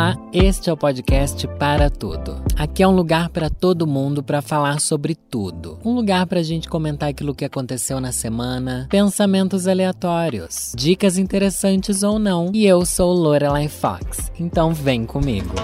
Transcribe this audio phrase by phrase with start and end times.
[0.00, 2.42] Olá, este é o podcast Para Tudo.
[2.56, 5.78] Aqui é um lugar para todo mundo para falar sobre tudo.
[5.84, 12.02] Um lugar para a gente comentar aquilo que aconteceu na semana, pensamentos aleatórios, dicas interessantes
[12.02, 12.50] ou não.
[12.54, 15.54] E eu sou Lorelai Fox, então vem comigo.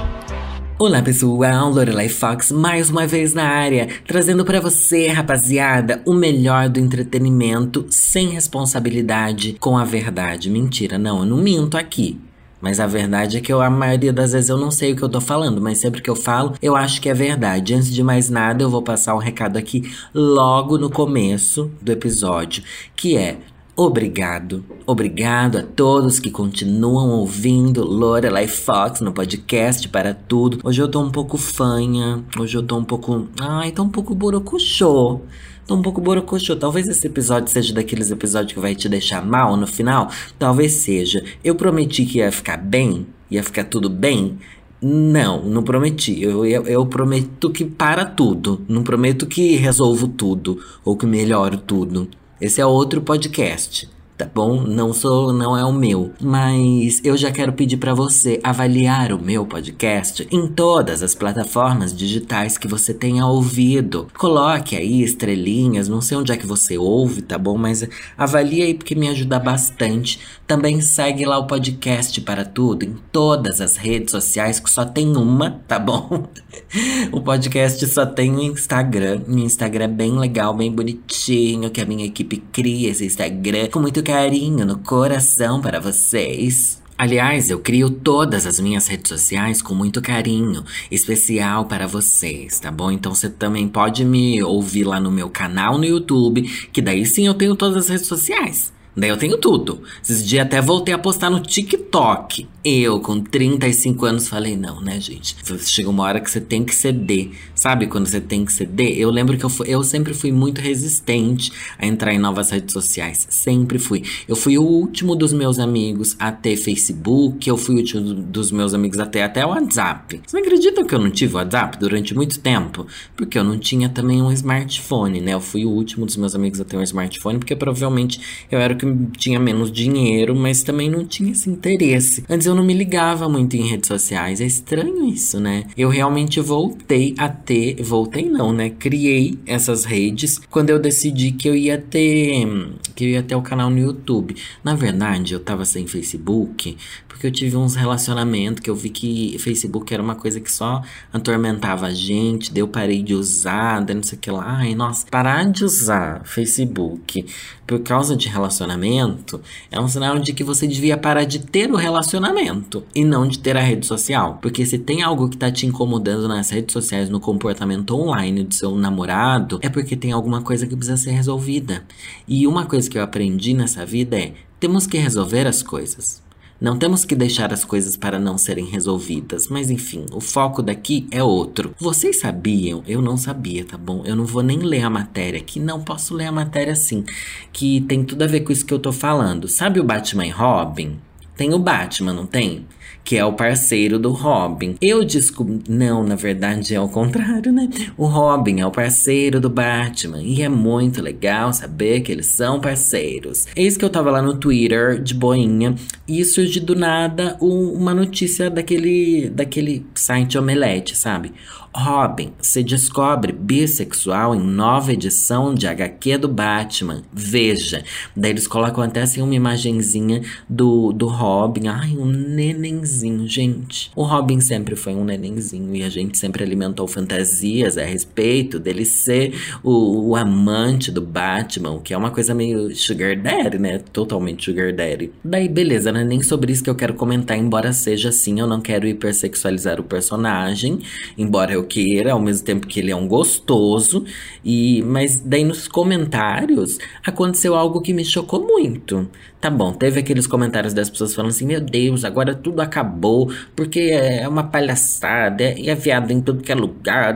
[0.78, 6.68] Olá pessoal, Lorelai Fox mais uma vez na área, trazendo para você, rapaziada, o melhor
[6.68, 10.50] do entretenimento sem responsabilidade com a verdade.
[10.50, 12.20] Mentira, não, eu não minto aqui.
[12.60, 15.02] Mas a verdade é que eu, a maioria das vezes eu não sei o que
[15.02, 17.74] eu tô falando, mas sempre que eu falo, eu acho que é verdade.
[17.74, 19.82] Antes de mais nada, eu vou passar um recado aqui
[20.14, 22.62] logo no começo do episódio,
[22.94, 23.38] que é
[23.78, 30.60] Obrigado, obrigado a todos que continuam ouvindo Lorelai Fox no podcast para tudo.
[30.64, 34.14] Hoje eu tô um pouco fanha, hoje eu tô um pouco, ai, tô um pouco
[34.14, 35.20] borocochô.
[35.66, 36.54] Tô um pouco borocochô.
[36.54, 40.08] Talvez esse episódio seja daqueles episódios que vai te deixar mal no final.
[40.38, 41.24] Talvez seja.
[41.42, 44.38] Eu prometi que ia ficar bem, ia ficar tudo bem.
[44.80, 46.22] Não, não prometi.
[46.22, 48.64] Eu, eu, eu, prometo que para tudo.
[48.68, 52.08] Não prometo que resolvo tudo ou que melhoro tudo.
[52.40, 54.62] Esse é outro podcast tá bom?
[54.62, 59.22] Não sou, não é o meu, mas eu já quero pedir para você avaliar o
[59.22, 64.08] meu podcast em todas as plataformas digitais que você tenha ouvido.
[64.16, 67.58] Coloque aí estrelinhas, não sei onde é que você ouve, tá bom?
[67.58, 70.18] Mas avalie aí porque me ajuda bastante.
[70.46, 75.16] Também segue lá o podcast para tudo em todas as redes sociais, que só tem
[75.16, 76.28] uma, tá bom?
[77.12, 79.22] o podcast só tem o Instagram.
[79.28, 83.80] O Instagram é bem legal, bem bonitinho, que a minha equipe cria esse Instagram com
[83.80, 86.80] muito carinho no coração para vocês.
[86.96, 92.70] Aliás, eu crio todas as minhas redes sociais com muito carinho, especial para vocês, tá
[92.70, 92.92] bom?
[92.92, 97.26] Então você também pode me ouvir lá no meu canal no YouTube, que daí sim
[97.26, 98.72] eu tenho todas as redes sociais.
[98.96, 99.82] Daí eu tenho tudo.
[100.00, 102.46] Esses dias até voltei a postar no TikTok.
[102.68, 105.36] Eu, com 35 anos, falei: não, né, gente?
[105.60, 107.30] Chega uma hora que você tem que ceder.
[107.54, 108.98] Sabe quando você tem que ceder?
[108.98, 112.72] Eu lembro que eu, fui, eu sempre fui muito resistente a entrar em novas redes
[112.72, 113.24] sociais.
[113.30, 114.02] Sempre fui.
[114.26, 117.48] Eu fui o último dos meus amigos a ter Facebook.
[117.48, 120.20] Eu fui o último dos meus amigos a ter até WhatsApp.
[120.26, 122.84] Você acredita que eu não tive WhatsApp durante muito tempo?
[123.16, 125.34] Porque eu não tinha também um smartphone, né?
[125.34, 128.74] Eu fui o último dos meus amigos a ter um smartphone, porque provavelmente eu era
[128.74, 132.24] o que tinha menos dinheiro, mas também não tinha esse interesse.
[132.28, 134.40] Antes eu não me ligava muito em redes sociais.
[134.40, 135.64] É estranho isso, né?
[135.76, 138.70] Eu realmente voltei a ter, voltei não, né?
[138.70, 142.46] Criei essas redes quando eu decidi que eu ia ter,
[142.94, 144.36] que eu ia ter o canal no YouTube.
[144.64, 146.76] Na verdade, eu tava sem Facebook,
[147.16, 150.82] porque eu tive uns relacionamentos que eu vi que Facebook era uma coisa que só
[151.12, 154.58] atormentava a gente, daí eu parei de usar, daí não sei o que lá.
[154.58, 157.24] Ai, nossa, parar de usar Facebook
[157.66, 159.40] por causa de relacionamento
[159.70, 162.45] é um sinal de que você devia parar de ter o relacionamento
[162.94, 164.38] e não de ter a rede social.
[164.40, 168.54] Porque se tem algo que tá te incomodando nas redes sociais, no comportamento online do
[168.54, 171.84] seu namorado, é porque tem alguma coisa que precisa ser resolvida.
[172.26, 176.24] E uma coisa que eu aprendi nessa vida é: temos que resolver as coisas.
[176.58, 181.06] Não temos que deixar as coisas para não serem resolvidas, mas enfim, o foco daqui
[181.10, 181.74] é outro.
[181.78, 182.82] Vocês sabiam?
[182.86, 184.02] Eu não sabia, tá bom?
[184.06, 187.04] Eu não vou nem ler a matéria aqui, não posso ler a matéria assim,
[187.52, 189.48] que tem tudo a ver com isso que eu tô falando.
[189.48, 190.98] Sabe o Batman e Robin?
[191.36, 192.66] Tem o Batman, não tem?
[193.06, 194.74] que é o parceiro do Robin.
[194.82, 195.62] Eu descobri.
[195.68, 197.70] Não, na verdade é o contrário, né?
[197.96, 200.20] O Robin é o parceiro do Batman.
[200.20, 203.46] E é muito legal saber que eles são parceiros.
[203.54, 205.76] Eis que eu tava lá no Twitter, de boinha,
[206.08, 211.32] e surgiu do nada uma notícia daquele, daquele site Omelete, sabe?
[211.76, 217.02] Robin se descobre bissexual em nova edição de HQ do Batman.
[217.12, 217.84] Veja.
[218.16, 221.68] Daí eles colocam até assim uma imagenzinha do, do Robin.
[221.68, 223.90] Ai, um nenenzinho, gente.
[223.94, 228.86] O Robin sempre foi um nenenzinho e a gente sempre alimentou fantasias a respeito dele
[228.86, 233.78] ser o, o amante do Batman, que é uma coisa meio sugar daddy, né?
[233.92, 235.12] Totalmente sugar daddy.
[235.22, 238.46] Daí, beleza, não é nem sobre isso que eu quero comentar, embora seja assim, eu
[238.46, 240.80] não quero hipersexualizar o personagem,
[241.18, 244.04] embora eu queira, ao mesmo tempo que ele é um gostoso.
[244.44, 249.08] E mas daí nos comentários aconteceu algo que me chocou muito.
[249.40, 253.80] Tá bom, teve aqueles comentários das pessoas falando assim: "Meu Deus, agora tudo acabou, porque
[253.80, 257.14] é uma palhaçada, e é viado em tudo que é lugar".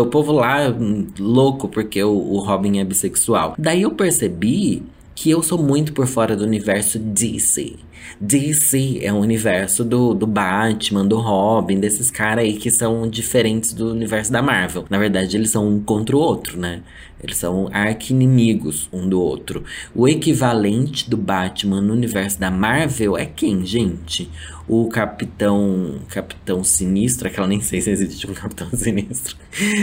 [0.00, 0.58] O povo lá
[1.18, 3.54] louco porque o, o Robin é bissexual.
[3.58, 4.82] Daí eu percebi
[5.16, 7.74] que eu sou muito por fora do universo DC.
[8.20, 13.72] DC é o universo do, do Batman, do Robin, desses caras aí que são diferentes
[13.72, 14.84] do universo da Marvel.
[14.88, 16.82] Na verdade, eles são um contra o outro, né?
[17.22, 19.64] Eles são arqui-inimigos um do outro.
[19.94, 24.30] O equivalente do Batman no universo da Marvel é quem, gente?
[24.68, 25.96] O Capitão.
[26.08, 29.36] Capitão Sinistro, aquela nem sei se existe um Capitão Sinistro.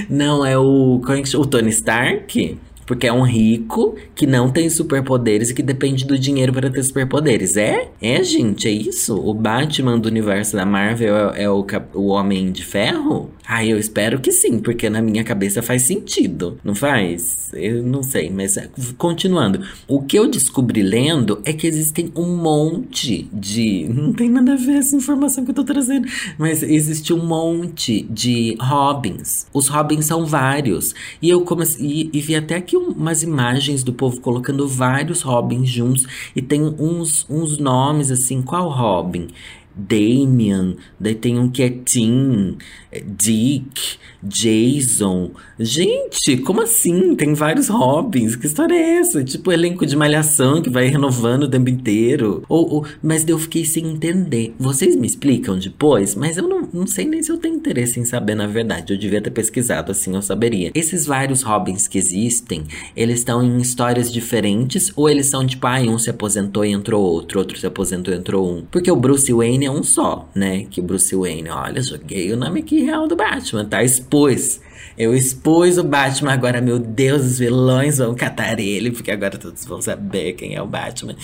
[0.10, 1.02] Não, é o.
[1.08, 1.38] É?
[1.38, 2.58] O Tony Stark?
[2.86, 6.84] Porque é um rico que não tem superpoderes e que depende do dinheiro para ter
[6.84, 7.56] superpoderes.
[7.58, 7.90] É?
[8.02, 9.18] É, gente, é isso?
[9.18, 13.30] O Batman do universo da Marvel é, é o, o Homem de Ferro?
[13.46, 16.58] Ah, eu espero que sim, porque na minha cabeça faz sentido.
[16.64, 17.50] Não faz?
[17.54, 19.62] Eu não sei, mas é, continuando.
[19.88, 23.86] O que eu descobri lendo é que existem um monte de.
[23.90, 26.08] Não tem nada a ver essa informação que eu tô trazendo.
[26.38, 29.46] Mas existe um monte de Robins.
[29.54, 30.96] Os Robins são vários.
[31.22, 31.86] E eu comecei.
[31.86, 36.08] E, e vi até aqui umas imagens do povo colocando vários Robins juntos.
[36.34, 38.42] E tem uns, uns nomes assim.
[38.42, 39.28] Qual Robin?
[39.76, 42.58] Damian, daí tem um que é Tim,
[43.06, 45.32] Dick, Jason.
[45.60, 47.16] Gente, como assim?
[47.16, 48.36] Tem vários Robins.
[48.36, 49.24] Que história é essa?
[49.24, 52.44] Tipo, elenco de malhação que vai renovando o tempo inteiro.
[52.48, 54.54] Ou, ou, mas eu fiquei sem entender.
[54.60, 56.16] Vocês me explicam depois?
[56.16, 58.92] Mas eu não, não sei nem se eu tenho interesse em saber, na verdade.
[58.92, 60.72] Eu devia ter pesquisado, assim eu saberia.
[60.74, 62.66] Esses vários Robins que existem,
[62.96, 64.92] eles estão em histórias diferentes?
[64.96, 68.18] Ou eles são tipo, ah, um se aposentou e entrou outro, outro se aposentou e
[68.18, 68.66] entrou um?
[68.72, 70.66] Porque o Bruce Wayne é um só, né?
[70.70, 73.84] Que o Bruce Wayne, olha, joguei o nome aqui real do Batman, tá?
[73.84, 74.60] Expôs.
[74.98, 79.66] Eu expus o Batman, agora, meu Deus, os vilões vão catar ele, porque agora todos
[79.66, 81.16] vão saber quem é o Batman.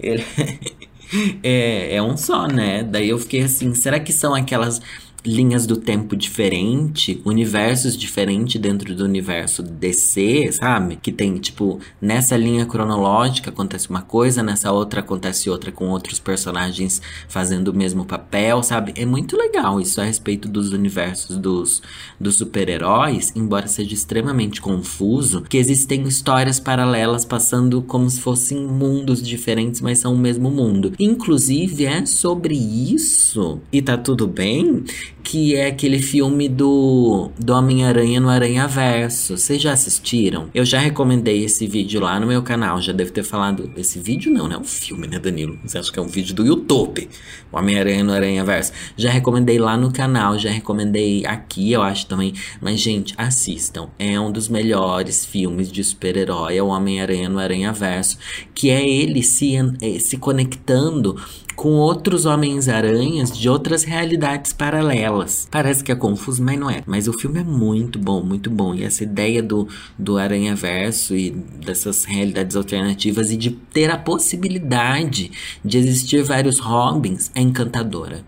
[0.00, 0.24] Ele...
[1.42, 2.82] é, é um só, né?
[2.82, 4.80] Daí eu fiquei assim, será que são aquelas
[5.24, 10.96] linhas do tempo diferente, universos diferentes dentro do universo DC, sabe?
[10.96, 16.18] Que tem, tipo, nessa linha cronológica acontece uma coisa, nessa outra acontece outra com outros
[16.18, 18.92] personagens fazendo o mesmo papel, sabe?
[18.96, 21.82] É muito legal isso a respeito dos universos dos,
[22.18, 29.22] dos super-heróis, embora seja extremamente confuso, que existem histórias paralelas passando como se fossem mundos
[29.22, 30.92] diferentes, mas são o mesmo mundo.
[30.98, 34.84] Inclusive, é sobre isso, e tá tudo bem,
[35.28, 39.36] que é aquele filme do, do Homem-Aranha no Aranha Verso.
[39.36, 40.48] Vocês já assistiram?
[40.54, 43.70] Eu já recomendei esse vídeo lá no meu canal, já devo ter falado.
[43.76, 44.54] Esse vídeo não, né?
[44.54, 45.58] É um filme, né, Danilo?
[45.62, 47.10] Você acha que é um vídeo do YouTube?
[47.52, 48.72] O Homem-Aranha no Aranha Verso.
[48.96, 52.32] Já recomendei lá no canal, já recomendei aqui, eu acho também.
[52.58, 53.90] Mas, gente, assistam.
[53.98, 58.16] É um dos melhores filmes de super-herói, é o Homem-Aranha no Aranha Verso.
[58.54, 61.20] Que é ele se, eh, se conectando
[61.58, 65.48] com outros Homens-Aranhas de outras realidades paralelas.
[65.50, 66.84] Parece que é confuso, mas não é.
[66.86, 68.76] Mas o filme é muito bom, muito bom.
[68.76, 69.66] E essa ideia do,
[69.98, 75.32] do Aranha-Verso e dessas realidades alternativas e de ter a possibilidade
[75.64, 78.24] de existir vários Robins é encantadora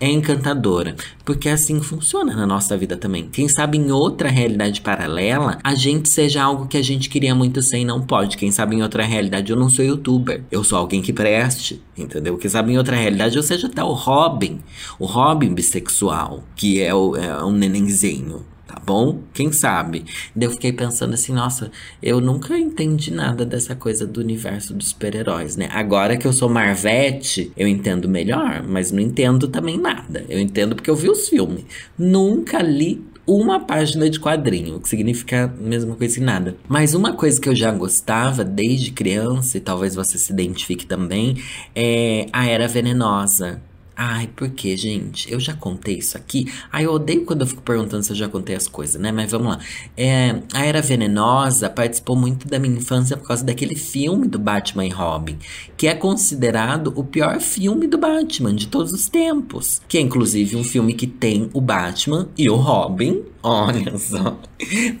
[0.00, 3.28] é encantadora, porque é assim funciona na nossa vida também.
[3.30, 7.62] Quem sabe em outra realidade paralela, a gente seja algo que a gente queria muito
[7.62, 8.36] ser e não pode.
[8.36, 12.36] Quem sabe em outra realidade eu não sou youtuber, eu sou alguém que preste, entendeu?
[12.38, 14.60] Quem sabe em outra realidade eu seja até o Robin,
[14.98, 19.20] o Robin bissexual, que é, o, é um nenenzinho tá bom?
[19.34, 20.04] Quem sabe?
[20.34, 24.90] Daí eu fiquei pensando assim, nossa, eu nunca entendi nada dessa coisa do universo dos
[24.90, 25.68] super-heróis, né?
[25.72, 30.24] Agora que eu sou Marvete, eu entendo melhor, mas não entendo também nada.
[30.28, 31.64] Eu entendo porque eu vi os filmes.
[31.98, 36.56] Nunca li uma página de quadrinho, que significa a mesma coisa que nada.
[36.68, 41.36] Mas uma coisa que eu já gostava desde criança, e talvez você se identifique também,
[41.74, 43.60] é a Era Venenosa.
[44.02, 45.30] Ai, por que, gente?
[45.30, 46.50] Eu já contei isso aqui.
[46.72, 49.12] Ai, eu odeio quando eu fico perguntando se eu já contei as coisas, né?
[49.12, 49.58] Mas vamos lá.
[49.94, 54.86] É, a Era Venenosa participou muito da minha infância por causa daquele filme do Batman
[54.86, 55.36] e Robin,
[55.76, 59.82] que é considerado o pior filme do Batman de todos os tempos.
[59.86, 64.38] Que é inclusive um filme que tem o Batman e o Robin Olha só.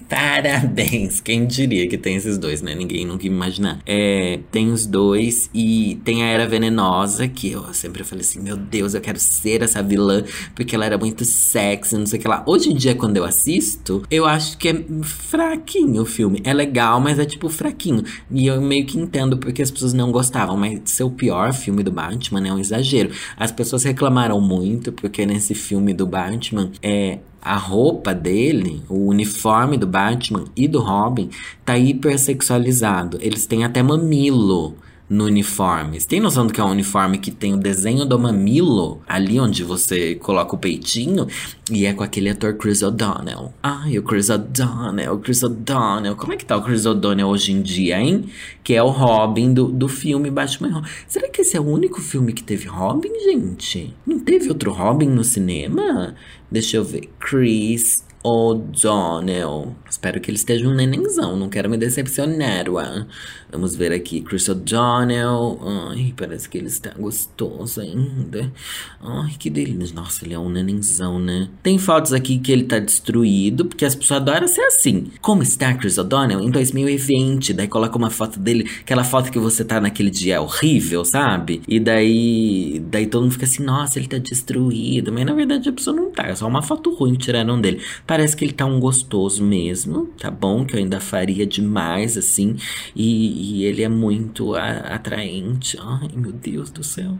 [0.08, 1.20] Parabéns.
[1.20, 2.74] Quem diria que tem esses dois, né?
[2.74, 3.80] Ninguém nunca ia imaginar.
[3.84, 8.56] É, tem os dois e tem a Era Venenosa, que eu sempre falei assim: meu
[8.56, 12.28] Deus, eu quero ser essa vilã, porque ela era muito sexy, não sei o que
[12.28, 12.42] lá.
[12.46, 16.40] Hoje em dia, quando eu assisto, eu acho que é fraquinho o filme.
[16.44, 18.02] É legal, mas é tipo fraquinho.
[18.30, 21.82] E eu meio que entendo porque as pessoas não gostavam, mas ser o pior filme
[21.82, 23.10] do Batman é um exagero.
[23.36, 29.76] As pessoas reclamaram muito porque nesse filme do Batman, é, a roupa dele, o uniforme
[29.76, 31.30] do Batman e do Robin,
[31.64, 33.18] tá hipersexualizado.
[33.20, 34.76] Eles têm até mamilo
[35.10, 36.00] no uniforme.
[36.00, 39.40] Você tem noção do que é um uniforme que tem o desenho do mamilo ali
[39.40, 41.26] onde você coloca o peitinho?
[41.68, 43.52] E é com aquele ator Chris O'Donnell.
[43.60, 46.14] Ai, o Chris O'Donnell, o Chris O'Donnell.
[46.14, 48.26] Como é que tá o Chris O'Donnell hoje em dia, hein?
[48.62, 52.32] Que é o Robin do, do filme Batman Será que esse é o único filme
[52.32, 53.92] que teve Robin, gente?
[54.06, 56.14] Não teve outro Robin no cinema?
[56.48, 57.10] Deixa eu ver.
[57.18, 59.74] Chris O'Donnell.
[59.88, 63.06] Espero que ele esteja um nenenzão, não quero me decepcionar, ué.
[63.50, 65.58] Vamos ver aqui, Chris O'Donnell.
[65.90, 68.52] Ai, parece que ele está gostoso ainda.
[69.00, 69.94] Ai, que delícia.
[69.94, 71.48] Nossa, ele é um nenenzão, né?
[71.62, 75.10] Tem fotos aqui que ele tá destruído, porque as pessoas adoram ser assim.
[75.20, 77.54] Como está Chris O'Donnell em 2020?
[77.54, 81.62] Daí coloca uma foto dele, aquela foto que você tá naquele dia horrível, sabe?
[81.66, 85.12] E daí, daí todo mundo fica assim, nossa, ele tá destruído.
[85.12, 87.82] Mas na verdade a pessoa não tá, é só uma foto ruim tiraram dele.
[88.10, 90.64] Parece que ele tá um gostoso mesmo, tá bom?
[90.64, 92.56] Que eu ainda faria demais, assim.
[92.92, 95.78] E, e ele é muito a, atraente.
[95.80, 97.16] Ai, meu Deus do céu.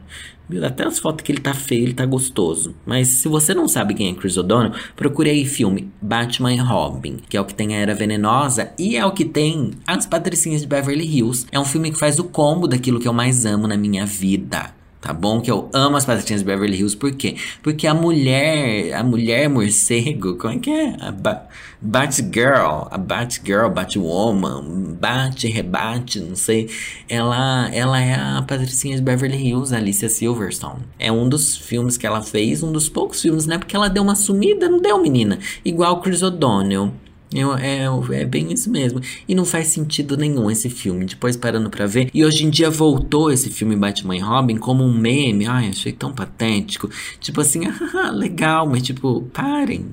[0.48, 2.74] Meu, até as fotos que ele tá feio, ele tá gostoso.
[2.84, 7.18] Mas se você não sabe quem é Chris O'Donnell, procure aí filme Batman e Robin,
[7.28, 10.62] que é o que tem a Era Venenosa e é o que tem As Patricinhas
[10.62, 11.46] de Beverly Hills.
[11.52, 14.74] É um filme que faz o combo daquilo que eu mais amo na minha vida
[15.00, 15.40] tá bom?
[15.40, 17.36] Que eu amo as patricinhas de Beverly Hills, por quê?
[17.62, 20.96] Porque a mulher, a mulher morcego, como é que é?
[21.00, 21.48] A ba
[21.82, 26.68] Batgirl, a Batgirl, Batwoman, bate, rebate, não sei.
[27.08, 30.80] Ela, ela é a patricinha de Beverly Hills, Alicia Silverstone.
[30.98, 33.56] É um dos filmes que ela fez, um dos poucos filmes, né?
[33.56, 35.38] Porque ela deu uma sumida, não deu, menina?
[35.64, 36.92] Igual Chris O'Donnell.
[37.32, 39.00] Eu, é, é bem isso mesmo.
[39.28, 41.04] E não faz sentido nenhum esse filme.
[41.04, 42.10] Depois parando pra ver.
[42.12, 45.46] E hoje em dia voltou esse filme Batman e Robin como um meme.
[45.46, 46.90] Ai, achei tão patético.
[47.20, 47.62] Tipo assim,
[47.94, 49.86] ah, legal, mas tipo, parem.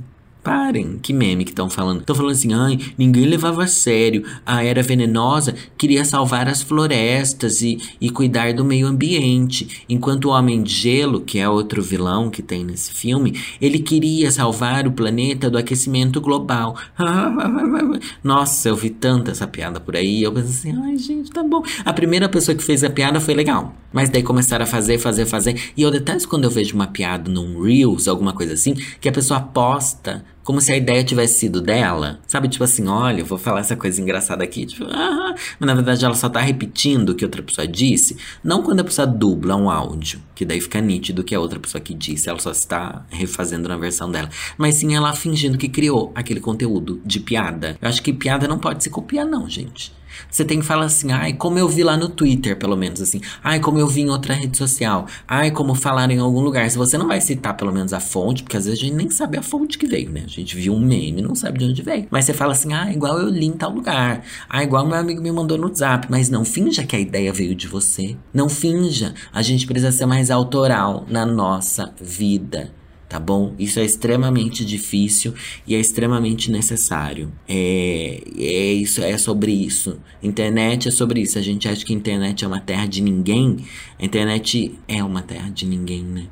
[0.43, 1.99] Parem, que meme que estão falando.
[1.99, 4.23] Estão falando assim, ai, ninguém levava a sério.
[4.45, 9.83] A Era Venenosa queria salvar as florestas e, e cuidar do meio ambiente.
[9.89, 14.31] Enquanto o Homem de Gelo, que é outro vilão que tem nesse filme, ele queria
[14.31, 16.77] salvar o planeta do aquecimento global.
[18.23, 20.23] Nossa, eu vi tanta essa piada por aí.
[20.23, 21.61] Eu pensei assim, ai, gente, tá bom.
[21.83, 23.75] A primeira pessoa que fez a piada foi legal.
[23.91, 25.71] Mas daí começaram a fazer, fazer, fazer.
[25.75, 29.11] E eu detesto quando eu vejo uma piada num Reels, alguma coisa assim, que a
[29.11, 32.21] pessoa posta como se a ideia tivesse sido dela.
[32.25, 34.65] Sabe, tipo assim, olha, eu vou falar essa coisa engraçada aqui.
[34.65, 38.15] Tipo, ah, mas na verdade ela só tá repetindo o que outra pessoa disse.
[38.41, 41.81] Não quando a pessoa dubla um áudio, que daí fica nítido que a outra pessoa
[41.81, 44.29] que disse, ela só está refazendo na versão dela.
[44.57, 47.77] Mas sim ela fingindo que criou aquele conteúdo de piada.
[47.81, 49.91] Eu acho que piada não pode se copiar, não, gente.
[50.29, 53.21] Você tem que falar assim, ai, como eu vi lá no Twitter, pelo menos assim.
[53.43, 55.07] Ai, como eu vi em outra rede social.
[55.27, 56.69] Ai, como falaram em algum lugar.
[56.69, 59.09] Se você não vai citar pelo menos a fonte, porque às vezes a gente nem
[59.09, 60.23] sabe a fonte que veio, né?
[60.25, 62.07] A gente viu um meme, não sabe de onde veio.
[62.09, 64.23] Mas você fala assim, ah, igual eu li em tal lugar.
[64.49, 66.07] Ah, igual meu amigo me mandou no WhatsApp.
[66.09, 68.15] Mas não finja que a ideia veio de você.
[68.33, 69.13] Não finja.
[69.33, 72.71] A gente precisa ser mais autoral na nossa vida
[73.07, 73.53] tá bom?
[73.57, 75.33] Isso é extremamente difícil
[75.65, 77.31] e é extremamente necessário.
[77.47, 79.97] É, é isso, é sobre isso.
[80.21, 81.37] Internet é sobre isso.
[81.39, 83.65] A gente acha que a internet é uma terra de ninguém.
[83.99, 86.27] A internet é uma terra de ninguém, né?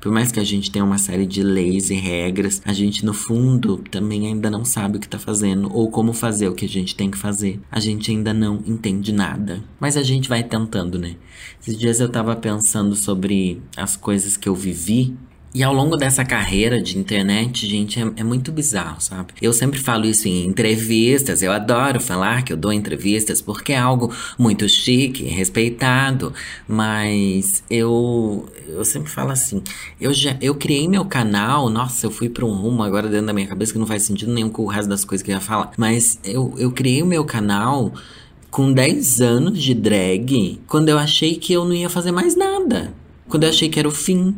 [0.00, 3.12] Por mais que a gente tenha uma série de leis e regras, a gente no
[3.12, 6.68] fundo também ainda não sabe o que tá fazendo ou como fazer o que a
[6.68, 7.60] gente tem que fazer.
[7.70, 9.62] A gente ainda não entende nada.
[9.78, 11.16] Mas a gente vai tentando, né?
[11.60, 15.14] Esses dias eu tava pensando sobre as coisas que eu vivi
[15.52, 19.32] e ao longo dessa carreira de internet, gente, é, é, muito bizarro, sabe?
[19.42, 23.78] Eu sempre falo isso em entrevistas, eu adoro falar que eu dou entrevistas porque é
[23.78, 26.32] algo muito chique, respeitado,
[26.68, 29.62] mas eu eu sempre falo assim,
[30.00, 33.32] eu já eu criei meu canal, nossa, eu fui para um rumo agora dentro da
[33.32, 35.40] minha cabeça que não faz sentido nenhum com o resto das coisas que eu ia
[35.40, 37.92] falar, mas eu, eu criei o meu canal
[38.50, 42.92] com 10 anos de drag, quando eu achei que eu não ia fazer mais nada.
[43.28, 44.36] Quando eu achei que era o fim.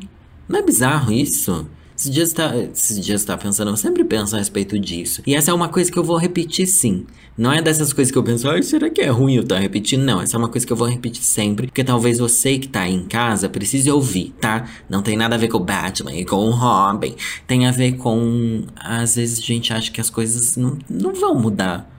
[0.52, 1.66] Não é bizarro isso?
[1.96, 5.22] Esses dias, tá, esses dias tá pensando, eu sempre penso a respeito disso.
[5.26, 7.06] E essa é uma coisa que eu vou repetir sim.
[7.38, 9.60] Não é dessas coisas que eu penso, ai, será que é ruim eu estar tá
[9.62, 10.02] repetindo?
[10.02, 11.68] Não, essa é uma coisa que eu vou repetir sempre.
[11.68, 14.68] Porque talvez você que tá aí em casa precise ouvir, tá?
[14.90, 17.14] Não tem nada a ver com o Batman e com o Robin.
[17.46, 18.64] Tem a ver com.
[18.76, 21.90] Às vezes a gente acha que as coisas não, não vão mudar.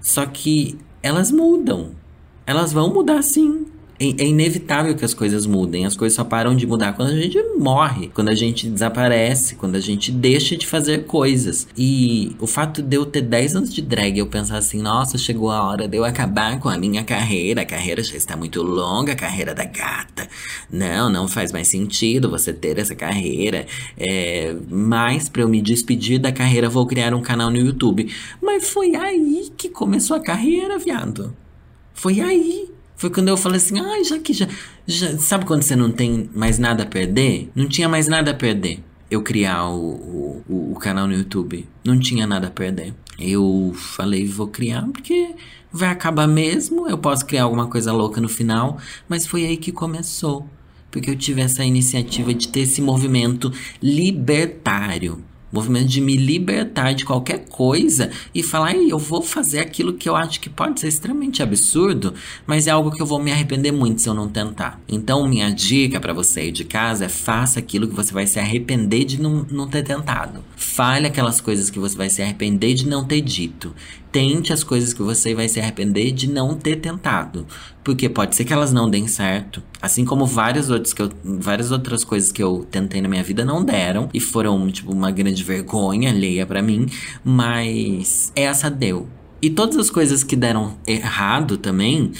[0.00, 1.92] Só que elas mudam.
[2.44, 3.64] Elas vão mudar sim.
[3.98, 5.86] É, é inevitável que as coisas mudem.
[5.86, 9.76] As coisas só param de mudar quando a gente morre, quando a gente desaparece, quando
[9.76, 11.66] a gente deixa de fazer coisas.
[11.76, 15.50] E o fato de eu ter 10 anos de drag, eu pensar assim, nossa, chegou
[15.50, 17.62] a hora de eu acabar com a minha carreira.
[17.62, 20.28] A carreira já está muito longa, a carreira da gata.
[20.70, 23.66] Não, não faz mais sentido você ter essa carreira.
[23.96, 28.12] É, mas para eu me despedir da carreira, vou criar um canal no YouTube.
[28.42, 31.34] Mas foi aí que começou a carreira, viado.
[31.94, 32.75] Foi aí.
[32.96, 34.48] Foi quando eu falei assim, ai, ah, já que já,
[34.86, 35.18] já.
[35.18, 37.50] Sabe quando você não tem mais nada a perder?
[37.54, 38.82] Não tinha mais nada a perder.
[39.10, 41.68] Eu criar o, o, o canal no YouTube.
[41.84, 42.94] Não tinha nada a perder.
[43.18, 45.34] Eu falei, vou criar porque
[45.70, 46.88] vai acabar mesmo.
[46.88, 48.78] Eu posso criar alguma coisa louca no final.
[49.08, 50.48] Mas foi aí que começou.
[50.90, 55.22] Porque eu tive essa iniciativa de ter esse movimento libertário
[55.52, 60.16] movimento de me libertar de qualquer coisa e falar, eu vou fazer aquilo que eu
[60.16, 62.14] acho que pode ser extremamente absurdo,
[62.46, 64.80] mas é algo que eu vou me arrepender muito se eu não tentar.
[64.88, 68.38] Então, minha dica para você aí de casa é faça aquilo que você vai se
[68.38, 70.44] arrepender de não, não ter tentado.
[70.56, 73.74] Fale aquelas coisas que você vai se arrepender de não ter dito
[74.16, 77.46] tente as coisas que você vai se arrepender de não ter tentado.
[77.84, 79.62] Porque pode ser que elas não deem certo.
[79.80, 83.44] Assim como várias outras, que eu, várias outras coisas que eu tentei na minha vida
[83.44, 84.08] não deram.
[84.14, 86.86] E foram, tipo, uma grande vergonha alheia para mim.
[87.22, 89.06] Mas essa deu.
[89.42, 92.12] E todas as coisas que deram errado também,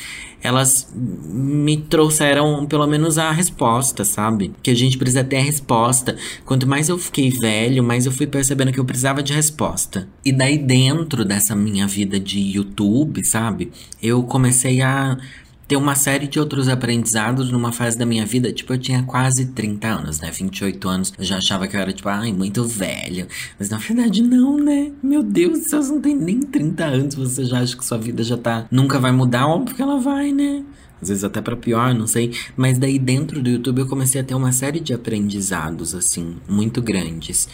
[0.46, 4.52] elas me trouxeram pelo menos a resposta, sabe?
[4.62, 6.16] Que a gente precisa ter a resposta.
[6.44, 10.08] Quanto mais eu fiquei velho, mais eu fui percebendo que eu precisava de resposta.
[10.24, 13.72] E daí dentro dessa minha vida de YouTube, sabe?
[14.00, 15.18] Eu comecei a
[15.68, 18.52] ter uma série de outros aprendizados numa fase da minha vida.
[18.52, 20.30] Tipo, eu tinha quase 30 anos, né?
[20.30, 21.12] 28 anos.
[21.18, 23.26] Eu já achava que eu era, tipo, ai, muito velho.
[23.58, 24.92] Mas na verdade, não, né?
[25.02, 28.36] Meu Deus, você não tem nem 30 anos, você já acha que sua vida já
[28.36, 28.66] tá.
[28.70, 30.64] Nunca vai mudar, óbvio que ela vai, né?
[31.00, 32.32] Às vezes até para pior, não sei.
[32.56, 36.80] Mas daí dentro do YouTube eu comecei a ter uma série de aprendizados, assim, muito
[36.80, 37.48] grandes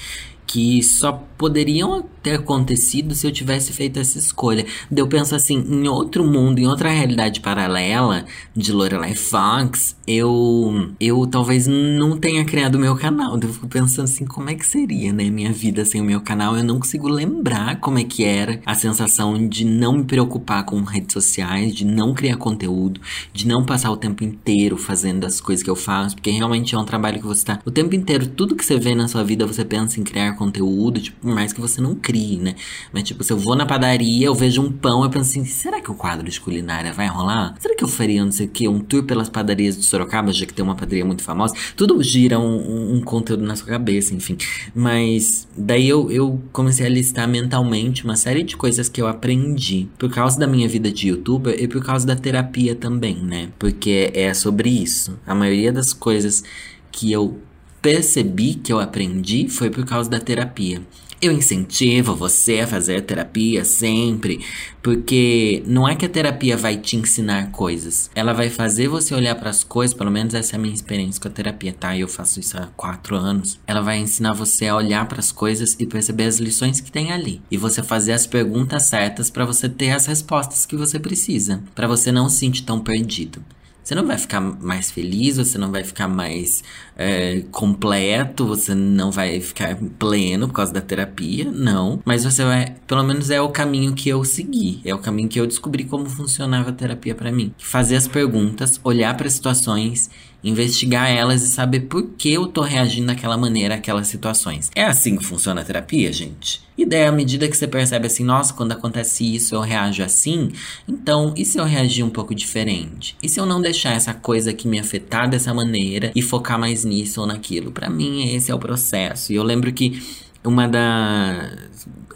[0.53, 4.67] que só poderiam ter acontecido se eu tivesse feito essa escolha.
[4.95, 11.27] Eu penso assim, em outro mundo, em outra realidade paralela de Lorelai Fox, eu eu
[11.27, 13.39] talvez não tenha criado o meu canal.
[13.41, 16.55] Eu fico pensando assim, como é que seria, né, minha vida sem o meu canal?
[16.55, 20.83] Eu não consigo lembrar como é que era a sensação de não me preocupar com
[20.83, 23.01] redes sociais, de não criar conteúdo,
[23.33, 26.79] de não passar o tempo inteiro fazendo as coisas que eu faço, porque realmente é
[26.79, 29.47] um trabalho que você tá o tempo inteiro, tudo que você vê na sua vida,
[29.47, 32.55] você pensa em criar conteúdo, tipo, por mais que você não crie, né?
[32.93, 35.81] Mas, tipo, se eu vou na padaria, eu vejo um pão, eu penso assim, será
[35.81, 37.55] que o quadro de culinária vai rolar?
[37.61, 40.45] Será que eu faria, não sei o que, um tour pelas padarias de Sorocaba, já
[40.45, 41.55] que tem uma padaria muito famosa?
[41.77, 44.37] Tudo gira um, um conteúdo na sua cabeça, enfim.
[44.75, 49.89] Mas, daí eu, eu comecei a listar mentalmente uma série de coisas que eu aprendi
[49.97, 53.49] por causa da minha vida de youtuber e por causa da terapia também, né?
[53.59, 55.19] Porque é sobre isso.
[55.27, 56.43] A maioria das coisas
[56.91, 57.39] que eu
[57.83, 60.81] percebi que eu aprendi foi por causa da terapia.
[61.21, 64.45] Eu incentivo você a fazer terapia sempre,
[64.83, 69.37] porque não é que a terapia vai te ensinar coisas, ela vai fazer você olhar
[69.37, 71.97] para as coisas, pelo menos essa é a minha experiência com a terapia, tá?
[71.97, 73.61] Eu faço isso há quatro anos.
[73.69, 77.13] Ela vai ensinar você a olhar para as coisas e perceber as lições que tem
[77.13, 81.63] ali, e você fazer as perguntas certas para você ter as respostas que você precisa,
[81.73, 83.45] para você não se sentir tão perdido.
[83.83, 86.63] Você não vai ficar mais feliz, você não vai ficar mais
[86.97, 92.01] é, completo, você não vai ficar pleno por causa da terapia, não.
[92.05, 95.41] Mas você vai, pelo menos é o caminho que eu segui, é o caminho que
[95.41, 97.53] eu descobri como funcionava a terapia para mim.
[97.59, 100.11] Fazer as perguntas, olhar para situações
[100.43, 104.71] investigar elas e saber por que eu tô reagindo daquela maneira àquelas situações.
[104.75, 106.63] É assim que funciona a terapia, gente?
[106.77, 110.51] E daí, à medida que você percebe assim, nossa, quando acontece isso eu reajo assim,
[110.89, 113.17] então, e se eu reagir um pouco diferente?
[113.23, 116.85] E se eu não deixar essa coisa que me afetar dessa maneira e focar mais
[116.85, 117.71] nisso ou naquilo?
[117.71, 119.33] Para mim, esse é o processo.
[119.33, 120.03] E eu lembro que
[120.45, 121.53] uma da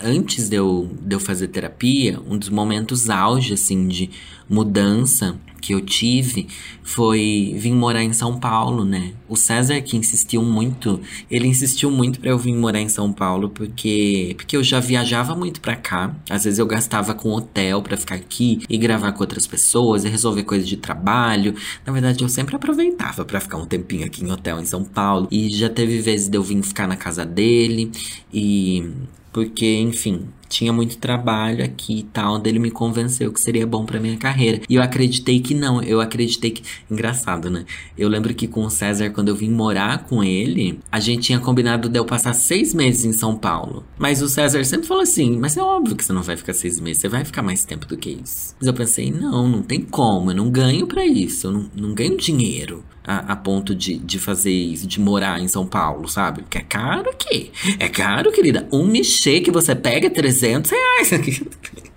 [0.01, 4.11] antes de eu, de eu fazer terapia, um dos momentos auge assim de
[4.49, 6.47] mudança que eu tive
[6.85, 9.15] foi vir morar em São Paulo, né?
[9.29, 13.49] O César que insistiu muito, ele insistiu muito para eu vir morar em São Paulo
[13.49, 16.15] porque porque eu já viajava muito para cá.
[16.31, 20.09] Às vezes eu gastava com hotel para ficar aqui e gravar com outras pessoas e
[20.09, 21.57] resolver coisas de trabalho.
[21.85, 25.27] Na verdade, eu sempre aproveitava para ficar um tempinho aqui em hotel em São Paulo
[25.33, 27.91] e já teve vezes de eu vir ficar na casa dele
[28.33, 28.89] e
[29.37, 33.85] porque, enfim, tinha muito trabalho aqui e tal, onde ele me convenceu que seria bom
[33.85, 34.63] para minha carreira.
[34.67, 36.63] E eu acreditei que não, eu acreditei que.
[36.91, 37.67] Engraçado, né?
[37.99, 41.39] Eu lembro que com o César, quando eu vim morar com ele, a gente tinha
[41.39, 43.85] combinado de eu passar seis meses em São Paulo.
[43.99, 46.81] Mas o César sempre falou assim: Mas é óbvio que você não vai ficar seis
[46.81, 48.55] meses, você vai ficar mais tempo do que isso.
[48.59, 51.95] Mas eu pensei: Não, não tem como, eu não ganho para isso, eu não, não
[51.95, 56.43] ganho dinheiro a, a, ponto de, de fazer isso, de morar em São Paulo, sabe?
[56.43, 57.53] Porque é caro aqui.
[57.79, 58.69] É caro, querida.
[58.73, 61.11] Um mexer que você pega 300 reais.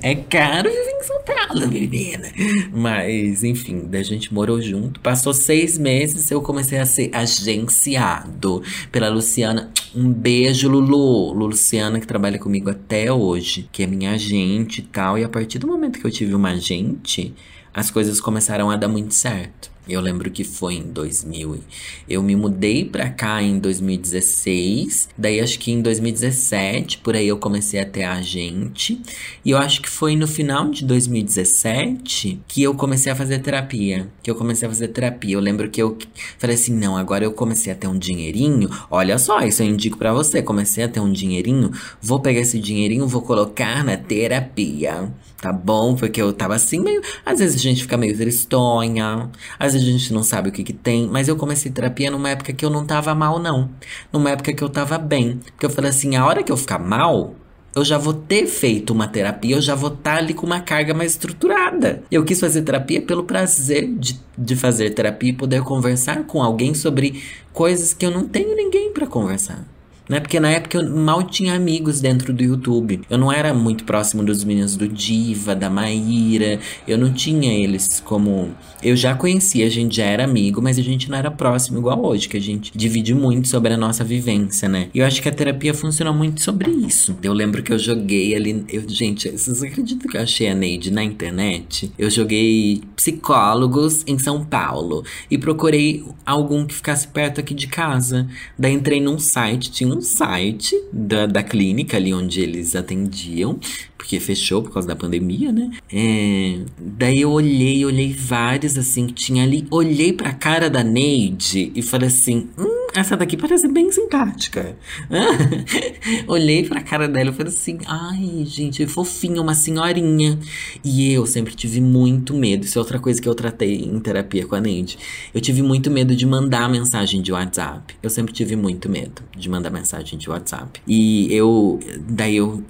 [0.00, 2.28] É caro viver em São Paulo, menina.
[2.72, 5.00] Mas, enfim, da gente morou junto.
[5.00, 9.72] Passou seis meses, eu comecei a ser agenciado pela Luciana.
[9.92, 11.32] Um beijo, Lulu.
[11.32, 15.18] Luciana, que trabalha comigo até hoje, que é minha agente e tal.
[15.18, 17.34] E a partir do momento que eu tive uma agente,
[17.74, 19.75] as coisas começaram a dar muito certo.
[19.88, 21.60] Eu lembro que foi em 2000.
[22.08, 25.08] Eu me mudei pra cá em 2016.
[25.16, 29.00] Daí acho que em 2017, por aí eu comecei a ter a agente.
[29.44, 34.08] E eu acho que foi no final de 2017 que eu comecei a fazer terapia.
[34.24, 35.34] Que eu comecei a fazer terapia.
[35.34, 35.96] Eu lembro que eu
[36.36, 38.68] falei assim: não, agora eu comecei a ter um dinheirinho.
[38.90, 40.42] Olha só, isso eu indico para você.
[40.42, 41.70] Comecei a ter um dinheirinho.
[42.02, 45.94] Vou pegar esse dinheirinho, vou colocar na terapia tá bom?
[45.94, 47.00] Porque eu tava assim, meio.
[47.24, 50.64] Às vezes a gente fica meio tristonha, às vezes a gente não sabe o que
[50.64, 51.06] que tem.
[51.06, 53.70] Mas eu comecei terapia numa época que eu não tava mal, não.
[54.12, 55.40] Numa época que eu tava bem.
[55.52, 57.34] Porque eu falei assim: a hora que eu ficar mal,
[57.74, 60.60] eu já vou ter feito uma terapia, eu já vou estar tá ali com uma
[60.60, 62.02] carga mais estruturada.
[62.10, 66.74] Eu quis fazer terapia pelo prazer de, de fazer terapia e poder conversar com alguém
[66.74, 67.22] sobre
[67.52, 69.75] coisas que eu não tenho ninguém para conversar
[70.08, 70.20] né?
[70.20, 73.00] Porque na época eu mal tinha amigos dentro do YouTube.
[73.08, 76.58] Eu não era muito próximo dos meninos do Diva, da Maíra.
[76.86, 78.50] Eu não tinha eles como.
[78.82, 82.04] Eu já conhecia, a gente já era amigo, mas a gente não era próximo igual
[82.04, 84.88] hoje, que a gente divide muito sobre a nossa vivência, né?
[84.94, 87.16] E eu acho que a terapia funciona muito sobre isso.
[87.22, 88.64] Eu lembro que eu joguei ali.
[88.68, 91.90] Eu, gente, vocês acreditam que eu achei a Neide na internet?
[91.98, 98.28] Eu joguei psicólogos em São Paulo e procurei algum que ficasse perto aqui de casa.
[98.58, 103.58] Daí entrei num site, tinha um site da, da clínica ali onde eles atendiam,
[104.06, 105.68] porque fechou por causa da pandemia, né?
[105.92, 111.72] É, daí eu olhei, olhei vários assim que tinha ali, olhei pra cara da Neide
[111.74, 114.76] e falei assim: hum, essa daqui parece bem simpática.
[116.28, 120.38] olhei pra cara dela e falei assim: ai, gente, fofinha, uma senhorinha.
[120.84, 124.46] E eu sempre tive muito medo, isso é outra coisa que eu tratei em terapia
[124.46, 124.98] com a Neide.
[125.34, 127.96] Eu tive muito medo de mandar mensagem de WhatsApp.
[128.00, 130.80] Eu sempre tive muito medo de mandar mensagem de WhatsApp.
[130.86, 132.62] E eu, daí eu